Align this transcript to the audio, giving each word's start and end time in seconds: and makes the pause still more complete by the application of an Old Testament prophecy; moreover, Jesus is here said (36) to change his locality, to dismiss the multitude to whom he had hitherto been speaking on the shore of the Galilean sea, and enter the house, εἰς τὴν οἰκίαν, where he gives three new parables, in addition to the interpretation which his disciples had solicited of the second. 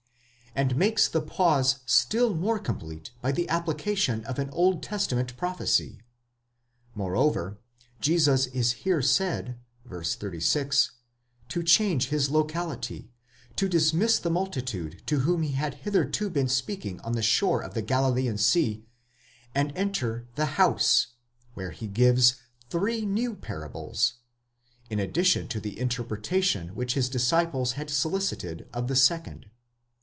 and 0.53 0.75
makes 0.75 1.07
the 1.07 1.21
pause 1.21 1.79
still 1.85 2.35
more 2.35 2.59
complete 2.59 3.11
by 3.21 3.31
the 3.31 3.47
application 3.47 4.21
of 4.25 4.37
an 4.37 4.49
Old 4.49 4.83
Testament 4.83 5.37
prophecy; 5.37 6.01
moreover, 6.93 7.57
Jesus 8.01 8.47
is 8.47 8.73
here 8.73 9.01
said 9.01 9.57
(36) 9.89 10.91
to 11.47 11.63
change 11.63 12.09
his 12.09 12.29
locality, 12.29 13.09
to 13.55 13.69
dismiss 13.69 14.19
the 14.19 14.29
multitude 14.29 15.01
to 15.05 15.19
whom 15.21 15.41
he 15.41 15.53
had 15.53 15.75
hitherto 15.75 16.29
been 16.29 16.49
speaking 16.49 16.99
on 16.99 17.13
the 17.13 17.23
shore 17.23 17.61
of 17.63 17.73
the 17.73 17.81
Galilean 17.81 18.37
sea, 18.37 18.83
and 19.55 19.71
enter 19.73 20.27
the 20.35 20.45
house, 20.59 21.07
εἰς 21.07 21.07
τὴν 21.07 21.07
οἰκίαν, 21.07 21.55
where 21.55 21.71
he 21.71 21.87
gives 21.87 22.35
three 22.69 23.05
new 23.05 23.35
parables, 23.35 24.15
in 24.89 24.99
addition 24.99 25.47
to 25.47 25.61
the 25.61 25.79
interpretation 25.79 26.75
which 26.75 26.95
his 26.95 27.07
disciples 27.07 27.71
had 27.71 27.89
solicited 27.89 28.67
of 28.73 28.89
the 28.89 28.97
second. 28.97 29.45